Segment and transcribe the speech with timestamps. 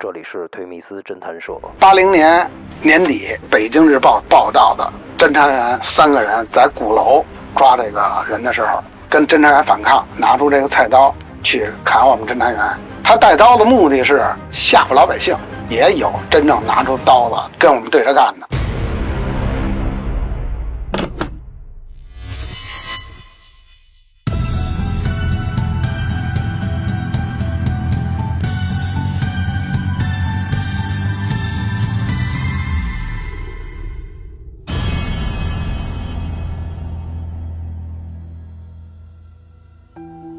[0.00, 1.54] 这里是推密斯侦探社。
[1.76, 2.48] 八零年
[2.80, 7.24] 年底，《北京日报》报道的侦查员三个人在鼓楼
[7.56, 8.00] 抓这个
[8.30, 8.80] 人的时候，
[9.10, 11.12] 跟侦查员反抗，拿出这个菜刀
[11.42, 12.60] 去砍我们侦查员。
[13.02, 15.36] 他带刀的目的是吓唬老百姓，
[15.68, 18.46] 也有真正拿出刀子跟我们对着干的。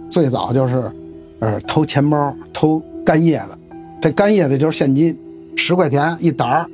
[0.09, 0.91] 最早就是，
[1.39, 3.57] 呃，偷钱包、偷干叶子。
[4.01, 5.17] 这干叶子就是现金，
[5.55, 6.65] 十块钱一沓儿。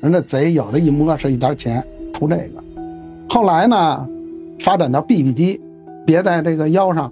[0.00, 2.62] 人家贼有的一摸是一沓钱，偷这个。
[3.28, 4.06] 后来呢，
[4.60, 5.60] 发展到 BB 机，
[6.06, 7.10] 别在这个腰上。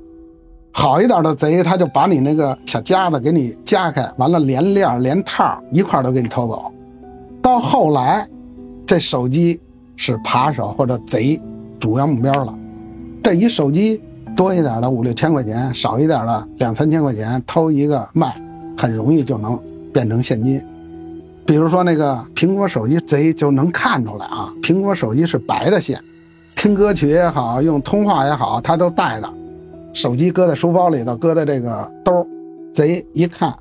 [0.70, 6.70] 好一点的贼，他就把你那个小夹子给你夹开，完了连链连套一块都给你偷走。
[7.42, 8.26] 到后来，
[8.86, 9.60] 这手机
[9.96, 11.40] 是扒手或者贼
[11.80, 12.54] 主要目标了。
[13.22, 14.00] 这一手机。
[14.36, 18.34] 多一点的五六千块钱，少一点的两三千块钱，偷一个卖，
[18.76, 19.58] 很容易就能
[19.92, 20.60] 变成现金。
[21.44, 26.02] 比如说那个苹果手机贼就能看出来啊，苹果手机是白的线，
[26.56, 29.28] 听歌曲也好，用通话也好，他都带着。
[29.92, 32.26] 手机搁在书包里头，搁在这个兜，
[32.72, 33.54] 贼一看，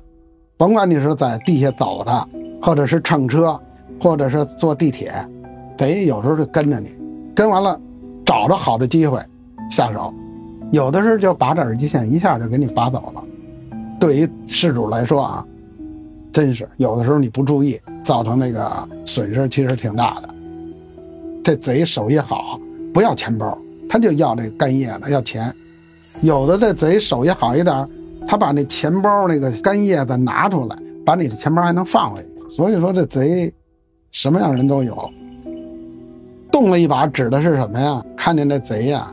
[0.56, 2.28] 甭管你是在地下走着，
[2.62, 3.60] 或者是乘车，
[4.00, 5.12] 或者是坐地铁，
[5.76, 6.96] 贼有时候就跟着你，
[7.34, 7.78] 跟完了
[8.24, 9.20] 找着好的机会
[9.70, 10.14] 下手。
[10.72, 13.22] 有的时候就把这耳机线一下就给你拔走了，
[14.00, 15.46] 对于事主来说啊，
[16.32, 20.30] 真是有的时候你不注意，造成那个损失其实挺大的。
[21.44, 22.58] 这贼手艺好，
[22.94, 23.56] 不要钱包，
[23.86, 25.54] 他就要这个干叶子，要钱。
[26.22, 27.86] 有的这贼手艺好一点，
[28.26, 32.48] 他把那钱包那个干叶子拿出来，把你的钱包还能放回去。
[32.48, 33.52] 所以说这贼
[34.10, 35.10] 什么样人都有。
[36.50, 38.02] 动了一把指的是什么呀？
[38.16, 39.12] 看见这贼呀。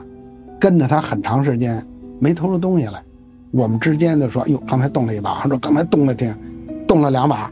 [0.60, 1.82] 跟着他很长时间，
[2.18, 3.02] 没偷出东西来。
[3.50, 6.32] 我们之间就说：“哟，刚才动了一把。”他说：“刚才动了挺，
[6.86, 7.50] 动了两把。”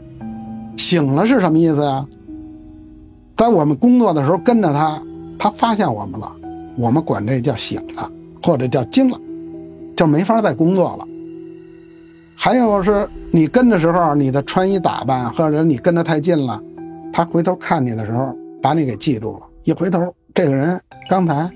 [0.77, 2.05] 醒了是什么意思呀？
[3.35, 5.01] 在我们工作的时候跟着他，
[5.37, 6.31] 他发现我们了，
[6.77, 8.09] 我们管这叫醒了，
[8.41, 9.19] 或者叫惊了，
[9.95, 11.05] 就没法再工作了。
[12.35, 16.61] 还有是你跟的时候，你的穿衣打扮，或者你跟得太近了，
[17.11, 19.41] 他回头看你的时候，把你给记住了。
[19.65, 21.49] 一回头，这个人刚才。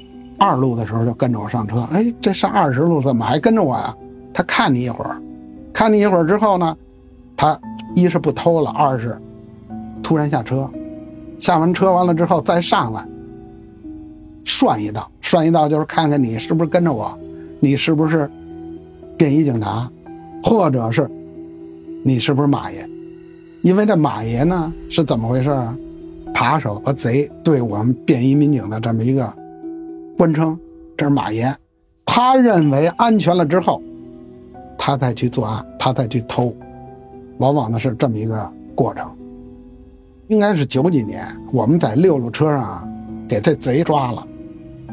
[0.44, 3.96] 二路的时候就跟着我上车，哎，这上二十路怎么还跟着我呀？
[4.34, 5.16] 他看你一会儿，
[5.72, 6.76] 看你一会儿之后呢，
[7.38, 7.58] 他
[7.96, 9.18] 一是不偷了，二是
[10.04, 10.70] 突然下车，
[11.40, 13.08] 下完车完了之后再上来，
[14.44, 17.18] 涮一道，涮一道就是看看你是不是跟着我，
[17.62, 18.30] 你是不是
[19.16, 19.90] 便衣警察，
[20.44, 21.10] 或者是
[22.04, 22.86] 你是不是马爷？
[23.62, 25.74] 因为这马爷呢是怎么回事啊？
[26.34, 29.34] 扒手和贼对我们便衣民警的这么一个。
[30.24, 30.58] 官称，
[30.96, 31.54] 这是马爷，
[32.06, 33.82] 他认为安全了之后，
[34.78, 36.56] 他再去作案，他再去偷，
[37.40, 39.06] 往往呢是这么一个过程。
[40.30, 42.88] 应该是九几年，我们在六路车上啊
[43.28, 44.26] 给这贼抓了，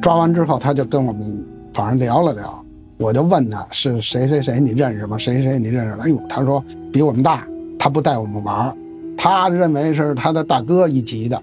[0.02, 2.64] 抓完之后他就跟我们反正聊了聊，
[2.98, 5.16] 我就问他是谁谁谁你认识吗？
[5.16, 5.92] 谁谁你认识？
[6.00, 6.60] 哎呦，他说
[6.92, 7.46] 比我们大，
[7.78, 8.76] 他不带我们玩，
[9.16, 11.40] 他认为是他的大哥一级的，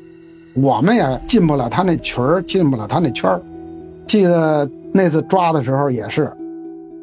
[0.55, 3.41] 我们也进不了他那群儿，进不了他那圈儿。
[4.07, 6.31] 记得那次抓的时候也是，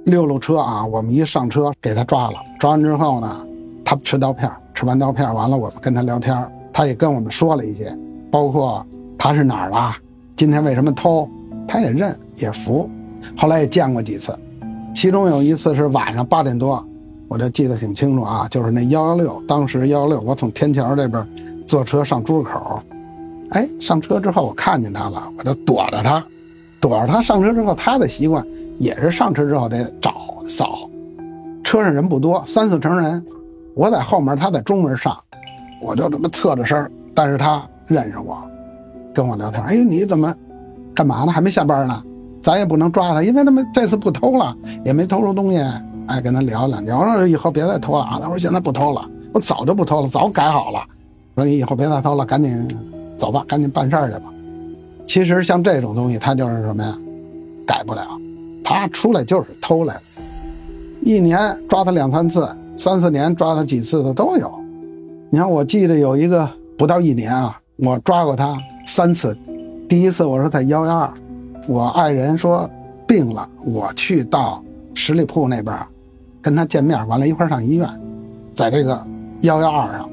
[0.04, 3.46] 六路车啊，我们一上车给他抓了，抓完之后呢，
[3.84, 6.34] 他吃刀片，吃完刀片完了，我们跟他聊天，
[6.72, 7.94] 他也跟我们说了一些，
[8.30, 8.84] 包括
[9.18, 9.94] 他是哪儿的，
[10.34, 11.28] 今天为什么偷，
[11.68, 12.88] 他也认也服，
[13.36, 14.34] 后来也见过几次，
[14.94, 16.82] 其中有一次是晚上八点多，
[17.28, 21.26] 我就记得挺清楚啊，就是那幺幺六，当时幺幺六，我从天桥这边
[21.66, 22.80] 坐车上朱口，
[23.50, 26.24] 哎，上车之后我看见他了，我就躲着他。
[26.84, 28.46] 躲着他上车之后，他的习惯
[28.78, 30.12] 也是上车之后得找
[30.46, 30.80] 扫，
[31.62, 33.24] 车上人不多，三四成人，
[33.74, 35.16] 我在后面，他在中门上，
[35.80, 38.36] 我就这么侧着身但是他认识我，
[39.14, 39.62] 跟我聊天。
[39.64, 40.34] 哎，你怎么
[40.94, 41.32] 干嘛呢？
[41.32, 42.02] 还没下班呢？
[42.42, 44.54] 咱也不能抓他，因为他们这次不偷了，
[44.84, 45.58] 也没偷出东西。
[46.06, 48.18] 哎，跟他聊两聊上，以后别再偷了啊。
[48.20, 50.80] 他说现在不偷了，我早就不偷了，早改好了。
[51.34, 52.78] 说你以后别再偷了，赶紧
[53.16, 54.33] 走吧，赶紧办事去吧。
[55.06, 56.98] 其实像这种东西，他就是什么呀？
[57.66, 58.06] 改不了，
[58.62, 60.02] 他出来就是偷来的。
[61.02, 64.52] 一年抓他两三次，三四年抓他几次的都有。
[65.30, 68.56] 你看，我记得有一个不到一年啊，我抓过他
[68.86, 69.36] 三次。
[69.88, 71.12] 第一次我说在幺幺二，
[71.68, 72.68] 我爱人说
[73.06, 74.62] 病了，我去到
[74.94, 75.76] 十里铺那边
[76.40, 77.88] 跟他见面，完了一块上医院。
[78.54, 79.04] 在这个
[79.42, 80.08] 幺幺二上，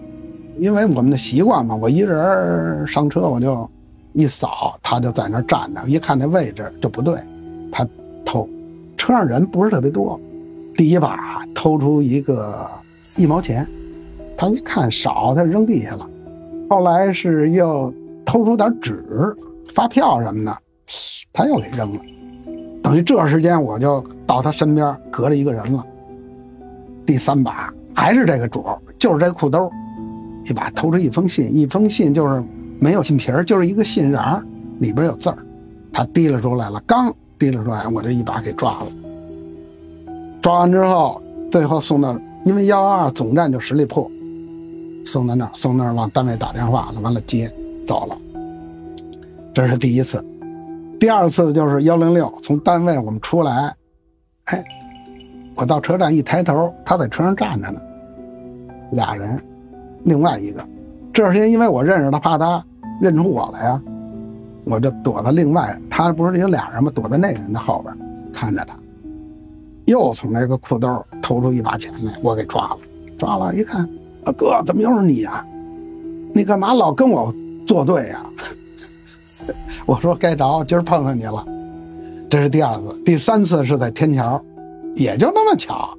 [0.58, 3.70] 因为我们的习惯嘛，我一人上车我就
[4.14, 7.20] 一扫，他就在那儿站着，一看那位置就不对，
[7.72, 7.88] 他
[8.26, 8.48] 偷。
[8.98, 10.20] 车上人不是特别多，
[10.76, 12.70] 第一把偷出一个
[13.16, 13.68] 一毛钱，
[14.38, 16.08] 他一看少，他扔地下了。
[16.70, 17.94] 后来是又
[18.26, 19.04] 偷出点纸、
[19.74, 20.58] 发票什么的，
[21.34, 22.02] 他又给扔了。
[22.84, 25.86] 等于这时间我就到他身边隔着一个人了。
[27.06, 28.64] 第三把还是这个主，
[29.00, 29.70] 就是这裤兜，
[30.48, 32.44] 一把偷出一封信，一封信就是
[32.84, 34.42] 没有信皮儿，就是一个信瓤，
[34.80, 35.38] 里边有字儿。
[35.94, 38.88] 他提溜出来了，刚提溜出来，我就一把给抓了。
[40.42, 44.10] 抓完之后，最后送到，因为幺幺二总站就十里铺。
[45.06, 47.48] 送到那儿，送那儿往单位打电话了，完了接
[47.86, 48.18] 走了。
[49.54, 50.26] 这是第一次，
[51.00, 53.76] 第二次就是幺零六从单位我们出来，
[54.46, 54.64] 哎，
[55.54, 57.80] 我到车站一抬头，他在车上站着呢，
[58.94, 59.40] 俩人，
[60.04, 60.66] 另外一个，
[61.14, 62.66] 这是因为我认识他，怕他
[63.02, 63.82] 认出我来呀，
[64.64, 66.92] 我就躲在另外，他不是有俩人吗？
[66.94, 67.98] 躲在那个人的后边
[68.32, 68.76] 看着他，
[69.86, 72.78] 又从那个裤兜偷出一把钱来，我给抓了，
[73.18, 73.82] 抓了一看。
[74.24, 75.44] 啊哥，怎么又是你呀？
[76.34, 77.34] 你干嘛老跟我
[77.66, 78.24] 作对呀？
[79.88, 81.44] 我说该着，今儿碰上你了。
[82.30, 84.40] 这是第二次，第三次是在天桥，
[84.96, 85.90] 也就那么巧，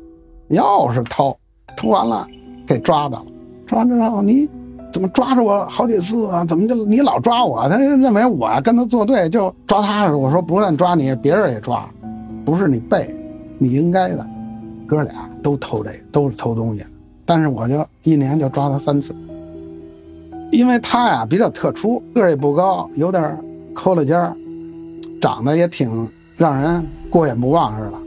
[0.48, 1.36] 又是偷，
[1.76, 2.26] 偷完了
[2.64, 3.26] 给抓到了。
[3.66, 4.48] 抓着之后，你
[4.92, 6.44] 怎么抓着我好几次啊？
[6.44, 7.68] 怎么就你老抓我？
[7.68, 11.88] 他认为我跟他作对，就抓他我说不但抓你，别人也抓，
[12.44, 13.14] 不是你背，
[13.58, 14.26] 你应该的。
[14.86, 16.84] 哥俩都偷这个，都是偷东西。
[17.24, 19.14] 但是我就一年就抓他三次，
[20.50, 23.38] 因为他呀比较特殊，个儿也不高，有点
[23.74, 24.36] 抠了尖儿，
[25.18, 26.06] 长得也挺
[26.36, 27.98] 让人过眼不忘似的，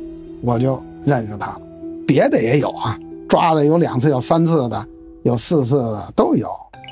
[0.44, 1.62] 我就认识他了。
[2.06, 2.96] 别的也有啊，
[3.28, 4.86] 抓的有两次，有三次的，
[5.24, 6.48] 有四次的都有。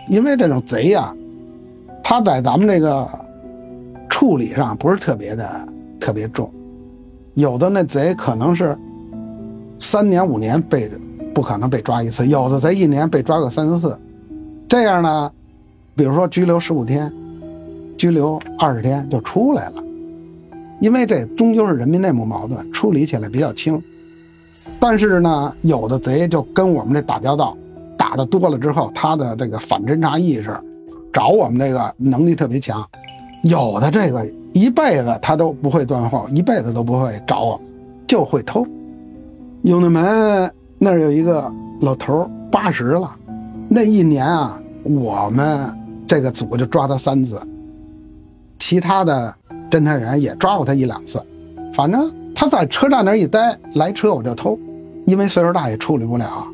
[0.08, 1.14] 因为这种贼呀，
[2.04, 3.08] 他在咱们这个
[4.10, 5.68] 处理上不是特别的
[6.00, 6.52] 特别重，
[7.34, 8.78] 有的那贼可能是
[9.80, 10.90] 三年五年被。
[11.34, 13.98] 不可能被抓一次，有的贼一年被抓个三四次，
[14.70, 15.32] 这样呢，
[15.96, 17.12] 比如说拘留十五天，
[17.98, 19.84] 拘留二十天就出来了，
[20.80, 23.82] 因为这终究是人民内部矛盾，处理起来比较轻。
[24.80, 27.58] 但是呢，有的贼就跟我们这打交道，
[28.14, 30.56] 打的多了之后，他的这个反侦查意识，
[31.12, 32.88] 找我们这个能力特别强，
[33.42, 34.24] 有的这个
[34.54, 37.62] 一辈子他都不会断后，一辈子都不会找我，
[38.06, 38.64] 就会偷，
[39.64, 40.52] 永定门。
[40.78, 41.52] 那儿有一个
[41.82, 43.10] 老头八十了，
[43.68, 45.68] 那一年啊，我们
[46.06, 47.42] 这个组就抓他三次，
[48.60, 49.34] 其他的
[49.72, 51.20] 侦查员也抓过他一两次，
[51.74, 54.56] 反正他在车站那儿一待，来车我就偷，
[55.08, 56.46] 因为岁数大也处理不了，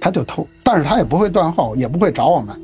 [0.00, 2.54] 他就偷，但是他也不会断后，也不会找我们，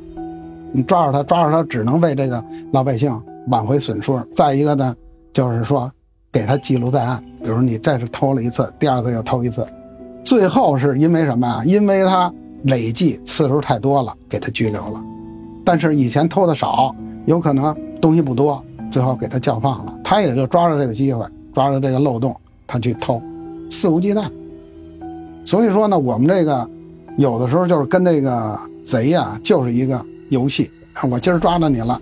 [0.71, 4.11] 你抓着他，抓着他只能为这个老百姓挽回损失。
[4.35, 4.95] 再一个呢，
[5.33, 5.91] 就是说
[6.31, 9.65] 给他记录在案，比如你这是偷了一次，第二次又偷一次。
[10.23, 11.63] 最后是因为什么啊？
[11.65, 12.33] 因为他
[12.63, 15.01] 累计次数太多了，给他拘留了。
[15.63, 16.95] 但是以前偷的少，
[17.25, 19.93] 有可能东西不多，最后给他叫放了。
[20.03, 22.35] 他也就抓着这个机会，抓着这个漏洞，
[22.65, 23.21] 他去偷，
[23.69, 24.25] 肆无忌惮。
[25.43, 26.67] 所以说呢，我们这个
[27.17, 30.69] 有的时候就是跟那个贼呀，就是一个游戏。
[31.09, 31.99] 我今儿抓着你了，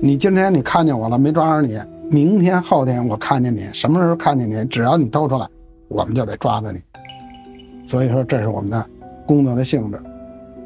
[0.00, 1.78] 你今天你看见我了，没抓着你，
[2.10, 5.46] 明天后天我看见你，什么时候看见你，只要你偷出来，
[5.88, 6.80] 我们就得抓着你。
[7.86, 8.86] 所以说，这是我们的
[9.26, 10.00] 工作的性质。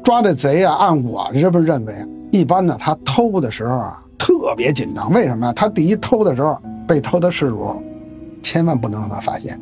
[0.03, 1.95] 抓这贼啊，按我这不认为，
[2.31, 5.11] 一般呢，他偷的时候啊，特别紧张。
[5.11, 5.53] 为什么呀？
[5.53, 7.81] 他第一偷的时候，被偷的事主
[8.43, 9.59] 千万不能让他发现，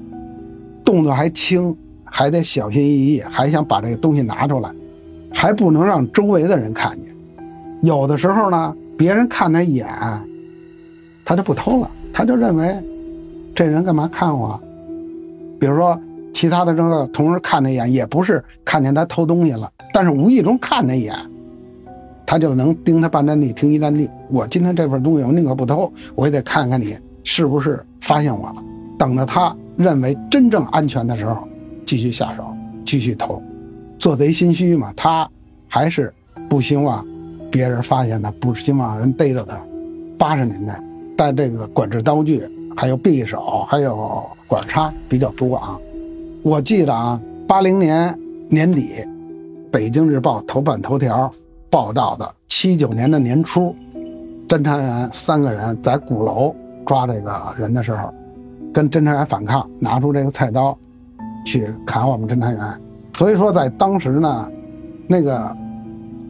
[0.84, 1.76] 动作还轻，
[2.16, 4.70] 还得小心翼翼，还想把这个东西拿出来，
[5.34, 7.16] 还不能让周围的人看见。
[7.82, 9.88] 有的时候呢，别人看他一眼，
[11.26, 12.72] 他就不偷了，他就认为
[13.56, 14.62] 这人干嘛看我？
[15.60, 16.00] 比如说。
[16.36, 21.16] 其他的这个同事看他一眼，也不是看见他偷东西了，但是无意中看他一眼，
[22.26, 24.10] 他就能盯他半站地，停一站地。
[24.32, 28.56] 我今天这份东西，我宁可不偷，我也得看看你是不是发现我了。
[28.98, 31.48] 等着他认为真正安全的时候，
[31.86, 32.44] 继续下手，
[32.86, 33.42] 继续偷。
[34.00, 35.30] 做贼心虚嘛，他
[35.68, 36.14] 还是
[36.50, 37.06] 不希望
[37.52, 39.58] 别人发现他，不希望人逮着他。
[40.18, 40.82] 八十年代
[41.16, 42.44] 带这个管制刀具，
[42.76, 45.78] 还有匕首，还有管叉比较多啊。
[46.42, 48.18] 我记得啊，八零年
[48.50, 48.90] 年底，
[49.72, 51.32] 《北京日报》头版头条
[51.70, 53.76] 报道的七九年的年初，
[54.48, 56.54] 侦查员三个人在鼓楼
[56.86, 58.14] 抓这个人的时候，
[58.74, 60.78] 跟侦查员反抗，拿出这个菜刀
[61.44, 62.62] 去砍我们侦查员。
[63.16, 64.50] 所以说，在当时呢，
[65.08, 65.56] 那个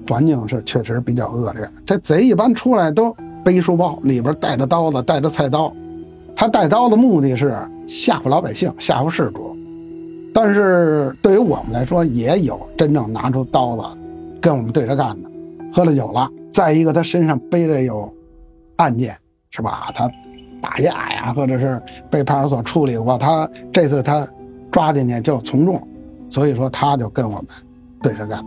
[0.08, 1.70] 环境是确实比较恶劣。
[1.86, 5.74] 这贼一般出来都背书包，里边带着刀子，带着菜刀。
[6.36, 7.56] 他带刀的目的是
[7.88, 9.56] 吓唬老百姓，吓唬事主。
[10.34, 13.84] 但是对于我们来说，也有真正拿出刀子
[14.42, 15.30] 跟我们对着干的。
[15.72, 18.12] 喝了酒了，再一个他身上背着有
[18.78, 19.16] 案件，
[19.52, 19.92] 是吧？
[19.96, 20.10] 他
[20.62, 23.18] 打架呀，或者是被派出所处理过。
[23.18, 24.28] 他这次他
[24.74, 25.82] 抓进去就从重，
[26.30, 27.46] 所以说他就跟我们
[28.02, 28.44] 对着干。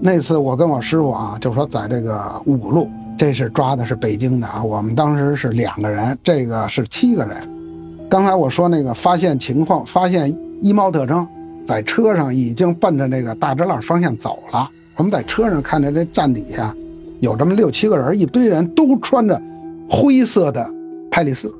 [0.00, 4.62] 那次我跟我师傅啊，就说在这个五路，这是抓的是北京的啊。
[4.62, 7.36] 我们当时是两个人，这个是七个人。
[8.10, 11.26] 刚才我说那个发现情况，发现衣帽特征，
[11.64, 14.68] 在车上已经奔着那个大栅栏方向走了。
[14.96, 16.74] 我们在车上看着这站底下
[17.20, 19.40] 有这么六七个人，一堆人都穿着
[19.88, 20.68] 灰色的
[21.10, 21.54] 派丽斯，